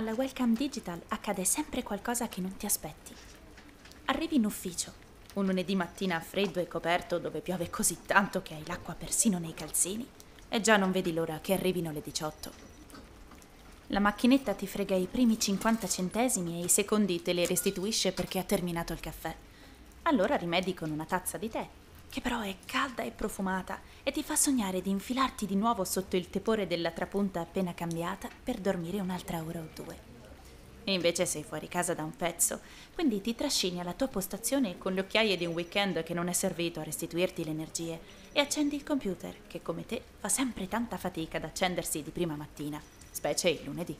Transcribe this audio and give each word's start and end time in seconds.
Alla 0.00 0.14
Welcome 0.14 0.54
Digital 0.54 0.98
accade 1.08 1.44
sempre 1.44 1.82
qualcosa 1.82 2.26
che 2.26 2.40
non 2.40 2.56
ti 2.56 2.64
aspetti. 2.64 3.14
Arrivi 4.06 4.36
in 4.36 4.46
ufficio, 4.46 4.94
un 5.34 5.44
lunedì 5.44 5.76
mattina 5.76 6.18
freddo 6.20 6.58
e 6.58 6.66
coperto 6.66 7.18
dove 7.18 7.42
piove 7.42 7.68
così 7.68 7.98
tanto 8.06 8.40
che 8.40 8.54
hai 8.54 8.64
l'acqua 8.64 8.94
persino 8.94 9.38
nei 9.38 9.52
calzini, 9.52 10.08
e 10.48 10.62
già 10.62 10.78
non 10.78 10.90
vedi 10.90 11.12
l'ora 11.12 11.40
che 11.42 11.52
arrivino 11.52 11.92
le 11.92 12.00
18. 12.00 12.52
La 13.88 14.00
macchinetta 14.00 14.54
ti 14.54 14.66
frega 14.66 14.96
i 14.96 15.06
primi 15.06 15.38
50 15.38 15.86
centesimi 15.86 16.62
e 16.62 16.64
i 16.64 16.70
secondi 16.70 17.20
te 17.20 17.34
li 17.34 17.44
restituisce 17.44 18.12
perché 18.12 18.38
ha 18.38 18.44
terminato 18.44 18.94
il 18.94 19.00
caffè. 19.00 19.36
Allora 20.04 20.34
rimedi 20.36 20.72
con 20.72 20.90
una 20.90 21.04
tazza 21.04 21.36
di 21.36 21.50
tè, 21.50 21.68
che 22.10 22.20
però 22.20 22.40
è 22.40 22.54
calda 22.66 23.04
e 23.04 23.12
profumata 23.12 23.80
e 24.02 24.10
ti 24.10 24.22
fa 24.22 24.34
sognare 24.34 24.82
di 24.82 24.90
infilarti 24.90 25.46
di 25.46 25.54
nuovo 25.54 25.84
sotto 25.84 26.16
il 26.16 26.28
tepore 26.28 26.66
della 26.66 26.90
trapunta 26.90 27.40
appena 27.40 27.72
cambiata 27.72 28.28
per 28.42 28.58
dormire 28.58 29.00
un'altra 29.00 29.42
ora 29.42 29.60
o 29.60 29.68
due. 29.72 30.08
E 30.82 30.92
invece 30.92 31.24
sei 31.24 31.44
fuori 31.44 31.68
casa 31.68 31.94
da 31.94 32.02
un 32.02 32.16
pezzo, 32.16 32.60
quindi 32.94 33.20
ti 33.20 33.34
trascini 33.34 33.80
alla 33.80 33.92
tua 33.92 34.08
postazione 34.08 34.76
con 34.76 34.92
le 34.92 35.02
occhiaie 35.02 35.36
di 35.36 35.46
un 35.46 35.54
weekend 35.54 36.02
che 36.02 36.14
non 36.14 36.26
è 36.26 36.32
servito 36.32 36.80
a 36.80 36.84
restituirti 36.84 37.44
le 37.44 37.50
energie 37.50 38.00
e 38.32 38.40
accendi 38.40 38.74
il 38.74 38.82
computer 38.82 39.46
che 39.46 39.62
come 39.62 39.86
te 39.86 40.02
fa 40.18 40.28
sempre 40.28 40.66
tanta 40.66 40.96
fatica 40.96 41.36
ad 41.36 41.44
accendersi 41.44 42.02
di 42.02 42.10
prima 42.10 42.34
mattina, 42.34 42.82
specie 43.10 43.50
il 43.50 43.60
lunedì. 43.62 43.96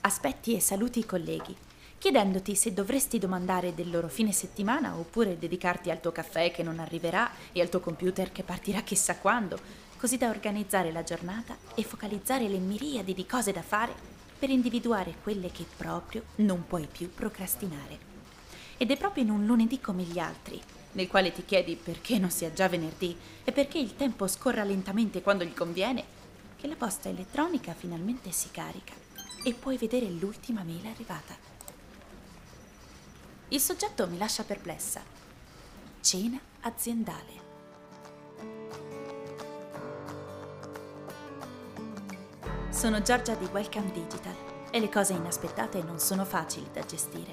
Aspetti 0.00 0.54
e 0.56 0.60
saluti 0.60 1.00
i 1.00 1.06
colleghi, 1.06 1.54
chiedendoti 1.98 2.54
se 2.54 2.72
dovresti 2.72 3.18
domandare 3.18 3.74
del 3.74 3.90
loro 3.90 4.08
fine 4.08 4.30
settimana 4.30 4.96
oppure 4.96 5.36
dedicarti 5.36 5.90
al 5.90 6.00
tuo 6.00 6.12
caffè 6.12 6.52
che 6.52 6.62
non 6.62 6.78
arriverà 6.78 7.28
e 7.50 7.60
al 7.60 7.68
tuo 7.68 7.80
computer 7.80 8.30
che 8.30 8.44
partirà 8.44 8.82
chissà 8.82 9.16
quando, 9.16 9.58
così 9.96 10.16
da 10.16 10.28
organizzare 10.28 10.92
la 10.92 11.02
giornata 11.02 11.56
e 11.74 11.82
focalizzare 11.82 12.48
le 12.48 12.58
miriadi 12.58 13.14
di 13.14 13.26
cose 13.26 13.50
da 13.50 13.62
fare 13.62 13.92
per 14.38 14.48
individuare 14.48 15.16
quelle 15.24 15.50
che 15.50 15.66
proprio 15.76 16.22
non 16.36 16.64
puoi 16.68 16.86
più 16.86 17.12
procrastinare. 17.12 18.06
Ed 18.76 18.92
è 18.92 18.96
proprio 18.96 19.24
in 19.24 19.30
un 19.30 19.44
lunedì 19.44 19.80
come 19.80 20.04
gli 20.04 20.20
altri, 20.20 20.62
nel 20.92 21.08
quale 21.08 21.32
ti 21.32 21.44
chiedi 21.44 21.74
perché 21.74 22.20
non 22.20 22.30
sia 22.30 22.52
già 22.52 22.68
venerdì 22.68 23.16
e 23.42 23.50
perché 23.50 23.78
il 23.78 23.96
tempo 23.96 24.28
scorra 24.28 24.62
lentamente 24.62 25.20
quando 25.20 25.42
gli 25.42 25.52
conviene, 25.52 26.04
che 26.56 26.68
la 26.68 26.76
posta 26.76 27.08
elettronica 27.08 27.74
finalmente 27.74 28.30
si 28.30 28.52
carica 28.52 28.94
e 29.42 29.52
puoi 29.54 29.76
vedere 29.76 30.06
l'ultima 30.08 30.62
mail 30.62 30.86
arrivata. 30.86 31.47
Il 33.50 33.60
soggetto 33.60 34.06
mi 34.06 34.18
lascia 34.18 34.42
perplessa. 34.44 35.00
Cena 36.02 36.38
aziendale. 36.60 37.46
Sono 42.68 43.00
Giorgia 43.00 43.34
di 43.36 43.46
Welcome 43.46 43.90
Digital 43.92 44.34
e 44.70 44.78
le 44.78 44.90
cose 44.90 45.14
inaspettate 45.14 45.82
non 45.82 45.98
sono 45.98 46.26
facili 46.26 46.68
da 46.70 46.84
gestire. 46.84 47.32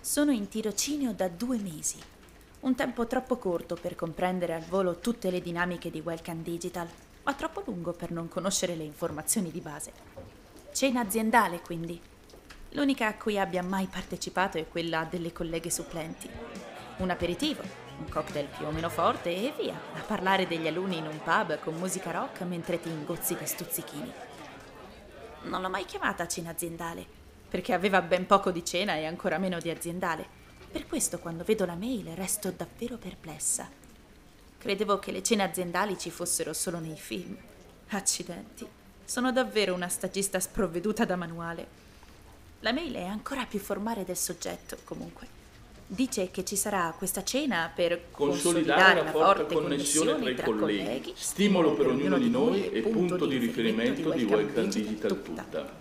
Sono 0.00 0.32
in 0.32 0.48
tirocinio 0.48 1.14
da 1.14 1.28
due 1.28 1.56
mesi, 1.56 1.96
un 2.60 2.74
tempo 2.74 3.06
troppo 3.06 3.38
corto 3.38 3.74
per 3.76 3.94
comprendere 3.94 4.52
al 4.52 4.64
volo 4.64 4.98
tutte 4.98 5.30
le 5.30 5.40
dinamiche 5.40 5.90
di 5.90 6.00
Welcome 6.00 6.42
Digital, 6.42 6.88
ma 7.22 7.32
troppo 7.32 7.62
lungo 7.64 7.92
per 7.92 8.10
non 8.10 8.28
conoscere 8.28 8.74
le 8.74 8.84
informazioni 8.84 9.50
di 9.50 9.60
base. 9.60 10.31
Cena 10.72 11.00
aziendale, 11.00 11.60
quindi. 11.60 12.00
L'unica 12.70 13.06
a 13.06 13.14
cui 13.14 13.38
abbia 13.38 13.62
mai 13.62 13.86
partecipato 13.88 14.56
è 14.56 14.66
quella 14.66 15.06
delle 15.08 15.30
colleghe 15.30 15.70
supplenti. 15.70 16.30
Un 16.96 17.10
aperitivo, 17.10 17.62
un 17.98 18.08
cocktail 18.08 18.46
più 18.46 18.64
o 18.64 18.70
meno 18.70 18.88
forte 18.88 19.28
e 19.28 19.52
via, 19.54 19.78
a 19.94 20.00
parlare 20.00 20.46
degli 20.46 20.66
alunni 20.66 20.96
in 20.96 21.06
un 21.06 21.20
pub 21.22 21.60
con 21.60 21.74
musica 21.74 22.10
rock 22.10 22.40
mentre 22.42 22.80
ti 22.80 22.88
ingozzi 22.88 23.36
di 23.36 23.44
stuzzichini. 23.44 24.12
Non 25.42 25.60
l'ho 25.60 25.68
mai 25.68 25.84
chiamata 25.84 26.26
cena 26.26 26.50
aziendale, 26.50 27.04
perché 27.50 27.74
aveva 27.74 28.00
ben 28.00 28.24
poco 28.24 28.50
di 28.50 28.64
cena 28.64 28.94
e 28.94 29.04
ancora 29.04 29.36
meno 29.36 29.58
di 29.58 29.68
aziendale. 29.68 30.26
Per 30.72 30.86
questo 30.86 31.18
quando 31.18 31.44
vedo 31.44 31.66
la 31.66 31.74
mail 31.74 32.14
resto 32.14 32.50
davvero 32.50 32.96
perplessa. 32.96 33.68
Credevo 34.56 34.98
che 34.98 35.12
le 35.12 35.22
cene 35.22 35.42
aziendali 35.42 35.98
ci 35.98 36.10
fossero 36.10 36.54
solo 36.54 36.78
nei 36.78 36.96
film. 36.96 37.36
Accidenti. 37.88 38.80
Sono 39.12 39.30
davvero 39.30 39.74
una 39.74 39.88
stagista 39.88 40.40
sprovveduta 40.40 41.04
da 41.04 41.16
manuale. 41.16 41.66
La 42.60 42.72
mail 42.72 42.94
è 42.94 43.04
ancora 43.04 43.44
più 43.44 43.58
formale 43.58 44.06
del 44.06 44.16
soggetto, 44.16 44.78
comunque. 44.84 45.26
Dice 45.86 46.30
che 46.30 46.46
ci 46.46 46.56
sarà 46.56 46.94
questa 46.96 47.22
cena 47.22 47.70
per 47.74 48.10
consolidare, 48.10 49.04
la 49.04 49.10
forte 49.10 49.52
connessione 49.52 50.18
tra 50.18 50.30
i 50.30 50.34
colleghi, 50.34 50.82
colleghi 50.82 51.12
stimolo 51.14 51.74
per 51.74 51.88
ognuno 51.88 52.16
di 52.16 52.30
noi 52.30 52.70
e 52.70 52.80
punto 52.80 53.26
di 53.26 53.36
riferimento 53.36 54.12
di 54.12 54.24
Welcome 54.24 54.68
Digital 54.68 55.22
tutta. 55.22 55.74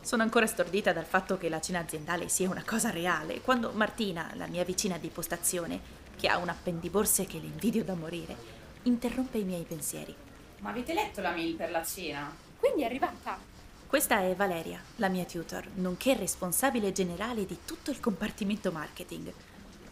Sono 0.00 0.22
ancora 0.24 0.48
stordita 0.48 0.92
dal 0.92 1.04
fatto 1.04 1.38
che 1.38 1.48
la 1.48 1.60
cena 1.60 1.78
aziendale 1.78 2.28
sia 2.28 2.50
una 2.50 2.64
cosa 2.66 2.90
reale, 2.90 3.42
quando 3.42 3.70
Martina, 3.74 4.28
la 4.34 4.48
mia 4.48 4.64
vicina 4.64 4.98
di 4.98 5.06
postazione, 5.06 5.78
che 6.18 6.26
ha 6.26 6.36
un 6.38 6.48
appendiborse 6.48 7.26
che 7.26 7.38
le 7.38 7.46
invidio 7.46 7.84
da 7.84 7.94
morire, 7.94 8.34
interrompe 8.82 9.38
i 9.38 9.44
miei 9.44 9.62
pensieri. 9.62 10.12
Ma 10.60 10.70
avete 10.70 10.92
letto 10.92 11.22
la 11.22 11.30
mail 11.30 11.54
per 11.54 11.70
la 11.70 11.82
cena? 11.82 12.34
Quindi 12.58 12.82
è 12.82 12.84
arrivata? 12.84 13.38
Questa 13.86 14.20
è 14.20 14.34
Valeria, 14.34 14.80
la 14.96 15.08
mia 15.08 15.24
tutor, 15.24 15.66
nonché 15.74 16.14
responsabile 16.14 16.92
generale 16.92 17.46
di 17.46 17.60
tutto 17.64 17.90
il 17.90 17.98
compartimento 17.98 18.70
marketing. 18.70 19.32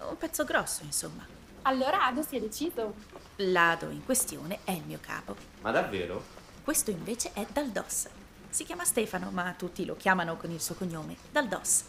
Un 0.00 0.16
pezzo 0.18 0.44
grosso, 0.44 0.84
insomma. 0.84 1.26
Allora 1.62 2.04
Ado 2.04 2.22
si 2.22 2.36
è 2.36 2.40
deciso. 2.40 2.94
L'Ado 3.36 3.88
in 3.88 4.04
questione 4.04 4.58
è 4.64 4.72
il 4.72 4.84
mio 4.84 4.98
capo. 5.00 5.34
Ma 5.62 5.70
davvero? 5.70 6.22
Questo 6.62 6.90
invece 6.90 7.32
è 7.32 7.46
Daldos. 7.50 8.06
Si 8.50 8.64
chiama 8.64 8.84
Stefano, 8.84 9.30
ma 9.30 9.54
tutti 9.56 9.86
lo 9.86 9.96
chiamano 9.96 10.36
con 10.36 10.50
il 10.50 10.60
suo 10.60 10.74
cognome, 10.74 11.16
Daldos. 11.32 11.84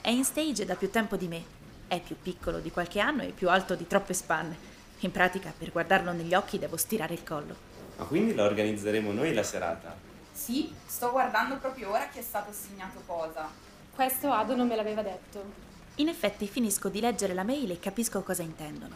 È 0.00 0.10
in 0.10 0.24
stage 0.24 0.64
da 0.64 0.74
più 0.74 0.90
tempo 0.90 1.16
di 1.16 1.28
me. 1.28 1.42
È 1.86 2.00
più 2.00 2.16
piccolo 2.20 2.58
di 2.58 2.72
qualche 2.72 2.98
anno 2.98 3.22
e 3.22 3.30
più 3.30 3.48
alto 3.48 3.76
di 3.76 3.86
troppe 3.86 4.12
spanne. 4.12 4.56
In 5.00 5.12
pratica, 5.12 5.54
per 5.56 5.70
guardarlo 5.70 6.12
negli 6.12 6.34
occhi 6.34 6.58
devo 6.58 6.76
stirare 6.76 7.14
il 7.14 7.22
collo. 7.22 7.77
Ma 7.98 8.04
quindi 8.04 8.32
la 8.34 8.44
organizzeremo 8.44 9.12
noi 9.12 9.34
la 9.34 9.42
serata? 9.42 9.96
Sì, 10.32 10.72
sto 10.86 11.10
guardando 11.10 11.56
proprio 11.58 11.90
ora 11.90 12.08
che 12.08 12.20
è 12.20 12.22
stato 12.22 12.50
assegnato 12.50 13.02
cosa. 13.04 13.50
Questo 13.92 14.30
Ado 14.30 14.54
non 14.54 14.68
me 14.68 14.76
l'aveva 14.76 15.02
detto. 15.02 15.66
In 15.96 16.06
effetti 16.06 16.46
finisco 16.46 16.88
di 16.88 17.00
leggere 17.00 17.34
la 17.34 17.42
mail 17.42 17.72
e 17.72 17.80
capisco 17.80 18.22
cosa 18.22 18.42
intendono. 18.42 18.94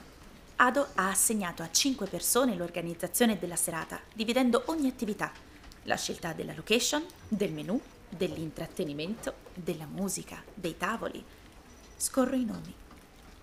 Ado 0.57 0.87
ha 0.95 1.09
assegnato 1.09 1.65
a 1.65 1.71
5 1.71 2.07
persone 2.07 2.55
l'organizzazione 2.55 3.41
della 3.41 3.57
serata, 3.57 3.99
dividendo 4.15 4.63
ogni 4.67 4.89
attività. 4.89 5.33
La 5.85 5.97
scelta 5.97 6.33
della 6.33 6.55
location, 6.55 7.05
del 7.27 7.51
menù, 7.51 7.81
dell'intrattenimento, 8.09 9.35
della 9.53 9.87
musica, 9.87 10.41
dei 10.55 10.77
tavoli. 10.77 11.25
Scorro 11.97 12.37
i 12.37 12.45
nomi. 12.45 12.73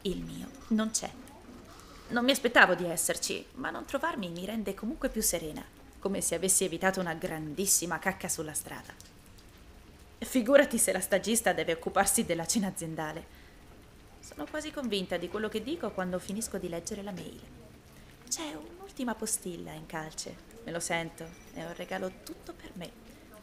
Il 0.03 0.24
mio 0.24 0.47
non 0.70 0.91
c'è. 0.91 1.12
Non 2.09 2.24
mi 2.24 2.31
aspettavo 2.31 2.74
di 2.74 2.86
esserci, 2.86 3.46
ma 3.56 3.70
non 3.70 3.86
trovarmi 3.86 4.30
mi 4.30 4.44
rende 4.44 4.74
comunque 4.74 5.09
più 5.09 5.22
serena, 5.22 5.64
come 6.00 6.22
se 6.22 6.34
avessi 6.34 6.64
evitato 6.64 7.00
una 7.00 7.14
grandissima 7.14 8.00
cacca 8.00 8.28
sulla 8.28 8.53
strada. 8.53 8.92
Figurati 10.18 10.80
se 10.80 10.92
la 10.92 11.02
stagista 11.02 11.53
deve 11.53 11.74
occuparsi 11.74 12.25
della 12.25 12.47
cena 12.47 12.66
aziendale. 12.66 13.38
Sono 14.22 14.47
quasi 14.50 14.72
convinta 14.72 15.18
di 15.18 15.30
quello 15.30 15.50
che 15.50 15.62
dico 15.62 15.92
quando 15.92 16.18
finisco 16.18 16.58
di 16.58 16.68
leggere 16.68 17.03
la 17.03 17.12
mail. 17.12 17.40
C'è 18.28 18.56
un'ultima 18.56 19.14
postilla 19.14 19.74
in 19.74 19.86
calce, 19.86 20.36
me 20.64 20.72
lo 20.72 20.80
sento, 20.80 21.26
è 21.53 21.64
un 21.64 21.76
regalo 21.76 22.12
tutto 22.24 22.53
per 22.53 22.72
me, 22.74 22.90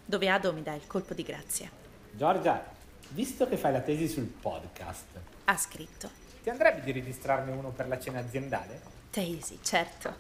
dove 0.05 0.29
Ado 0.29 0.53
mi 0.53 0.65
dà 0.65 0.75
il 0.75 0.89
colpo 0.89 1.15
di 1.15 1.23
grazia. 1.23 1.71
Giorgia, 2.11 2.69
visto 3.11 3.47
che 3.47 3.57
fai 3.57 3.71
la 3.71 3.81
tesi 3.81 4.09
sul 4.09 4.25
podcast, 4.25 5.07
ha 5.45 5.57
scritto. 5.57 6.26
Ti 6.47 6.53
andrebbe 6.53 6.81
di 6.83 6.93
registrarne 6.93 7.51
uno 7.51 7.71
per 7.71 7.89
la 7.89 7.99
cena 7.99 8.21
aziendale? 8.21 8.81
Daisy, 9.11 9.59
certo. 9.63 10.15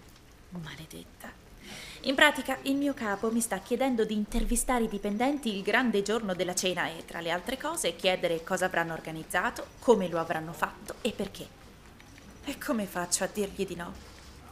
Maledetta. 0.48 1.30
In 2.00 2.16
pratica, 2.16 2.58
il 2.62 2.74
mio 2.74 2.94
capo 2.94 3.30
mi 3.30 3.40
sta 3.40 3.60
chiedendo 3.60 4.04
di 4.04 4.14
intervistare 4.14 4.82
i 4.82 4.88
dipendenti 4.88 5.54
il 5.54 5.62
grande 5.62 6.02
giorno 6.02 6.34
della 6.34 6.56
cena 6.56 6.88
e, 6.88 7.04
tra 7.04 7.20
le 7.20 7.30
altre 7.30 7.56
cose, 7.56 7.94
chiedere 7.94 8.42
cosa 8.42 8.64
avranno 8.64 8.92
organizzato, 8.92 9.66
come 9.78 10.08
lo 10.08 10.18
avranno 10.18 10.52
fatto 10.52 10.96
e 11.00 11.12
perché. 11.12 11.46
E 12.44 12.58
come 12.58 12.86
faccio 12.86 13.22
a 13.22 13.28
dirgli 13.32 13.64
di 13.64 13.76
no? 13.76 13.92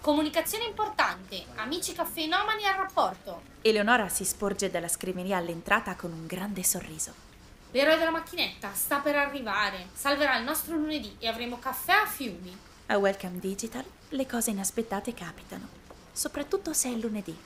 Comunicazione 0.00 0.67
importante. 0.67 1.43
Amici 1.56 1.93
caffeinomani 1.93 2.67
al 2.67 2.77
rapporto. 2.77 3.43
Eleonora 3.62 4.09
si 4.09 4.25
sporge 4.25 4.70
dalla 4.70 4.87
scrivania 4.87 5.38
all'entrata 5.38 5.97
con 5.97 6.12
un 6.12 6.25
grande 6.25 6.62
sorriso. 6.62 7.33
L'eroe 7.75 7.99
della 7.99 8.12
macchinetta 8.12 8.73
sta 8.73 9.00
per 9.00 9.17
arrivare. 9.17 9.88
Salverà 9.93 10.38
il 10.38 10.44
nostro 10.44 10.76
lunedì 10.76 11.17
e 11.19 11.26
avremo 11.26 11.59
caffè 11.59 11.94
a 11.94 12.06
fiumi. 12.06 12.56
A 12.87 12.99
Welcome 12.99 13.41
Digital 13.41 13.85
le 14.11 14.26
cose 14.26 14.53
inaspettate 14.53 15.12
capitano, 15.12 15.67
soprattutto 16.12 16.73
se 16.73 16.93
è 16.93 16.94
lunedì. 16.94 17.37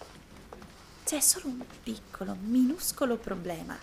C'è 1.03 1.21
solo 1.21 1.47
un 1.47 1.65
piccolo, 1.83 2.37
minuscolo 2.39 3.17
problema. 3.17 3.75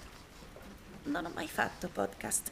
Non 1.06 1.26
ho 1.26 1.32
mai 1.34 1.48
fatto 1.48 1.88
podcast. 1.88 2.52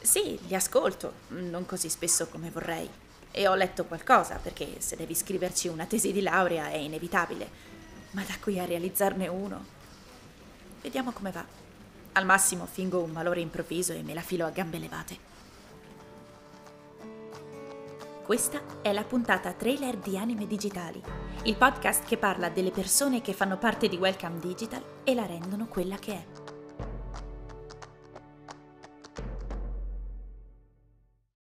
Sì, 0.00 0.38
li 0.46 0.54
ascolto, 0.54 1.12
non 1.28 1.66
così 1.66 1.90
spesso 1.90 2.28
come 2.28 2.48
vorrei. 2.48 2.88
E 3.30 3.46
ho 3.46 3.54
letto 3.54 3.84
qualcosa, 3.84 4.36
perché 4.36 4.80
se 4.80 4.96
devi 4.96 5.14
scriverci 5.14 5.68
una 5.68 5.84
tesi 5.84 6.10
di 6.10 6.22
laurea 6.22 6.70
è 6.70 6.76
inevitabile. 6.76 7.50
Ma 8.12 8.22
da 8.22 8.38
qui 8.40 8.58
a 8.58 8.64
realizzarne 8.64 9.28
uno. 9.28 9.62
Vediamo 10.80 11.12
come 11.12 11.30
va. 11.30 11.44
Al 12.16 12.24
massimo 12.24 12.64
fingo 12.64 13.02
un 13.02 13.10
malore 13.10 13.40
improvviso 13.40 13.92
e 13.92 14.02
me 14.02 14.14
la 14.14 14.22
filo 14.22 14.46
a 14.46 14.50
gambe 14.50 14.78
levate. 14.78 15.18
Questa 18.24 18.62
è 18.80 18.90
la 18.94 19.04
puntata 19.04 19.52
trailer 19.52 19.98
di 19.98 20.16
Anime 20.16 20.46
Digitali, 20.46 21.02
il 21.42 21.56
podcast 21.56 22.06
che 22.06 22.16
parla 22.16 22.48
delle 22.48 22.70
persone 22.70 23.20
che 23.20 23.34
fanno 23.34 23.58
parte 23.58 23.86
di 23.86 23.96
Welcome 23.96 24.38
Digital 24.38 24.82
e 25.04 25.14
la 25.14 25.26
rendono 25.26 25.66
quella 25.66 25.96
che 25.96 26.12
è. 26.14 26.45